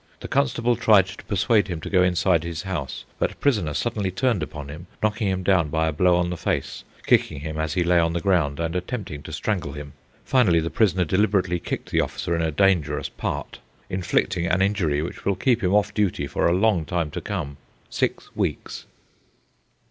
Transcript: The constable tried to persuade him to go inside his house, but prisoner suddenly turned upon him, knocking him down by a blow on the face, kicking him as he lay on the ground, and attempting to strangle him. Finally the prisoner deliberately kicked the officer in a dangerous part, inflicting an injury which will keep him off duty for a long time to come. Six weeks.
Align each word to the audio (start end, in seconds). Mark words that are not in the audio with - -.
The 0.21 0.27
constable 0.27 0.75
tried 0.75 1.05
to 1.05 1.23
persuade 1.25 1.67
him 1.67 1.79
to 1.81 1.89
go 1.91 2.01
inside 2.01 2.43
his 2.43 2.63
house, 2.63 3.05
but 3.19 3.39
prisoner 3.39 3.75
suddenly 3.75 4.09
turned 4.09 4.41
upon 4.41 4.67
him, 4.67 4.87
knocking 5.03 5.27
him 5.27 5.43
down 5.43 5.69
by 5.69 5.87
a 5.87 5.91
blow 5.93 6.15
on 6.15 6.31
the 6.31 6.37
face, 6.37 6.83
kicking 7.05 7.41
him 7.41 7.59
as 7.59 7.75
he 7.75 7.83
lay 7.83 7.99
on 7.99 8.13
the 8.13 8.19
ground, 8.19 8.59
and 8.59 8.75
attempting 8.75 9.21
to 9.21 9.31
strangle 9.31 9.73
him. 9.73 9.93
Finally 10.25 10.59
the 10.59 10.71
prisoner 10.71 11.05
deliberately 11.05 11.59
kicked 11.59 11.91
the 11.91 12.01
officer 12.01 12.35
in 12.35 12.41
a 12.41 12.49
dangerous 12.51 13.09
part, 13.09 13.59
inflicting 13.91 14.47
an 14.47 14.59
injury 14.63 15.03
which 15.03 15.23
will 15.23 15.35
keep 15.35 15.63
him 15.63 15.75
off 15.75 15.93
duty 15.93 16.25
for 16.25 16.47
a 16.47 16.51
long 16.57 16.83
time 16.83 17.11
to 17.11 17.21
come. 17.21 17.57
Six 17.91 18.35
weeks. 18.35 18.87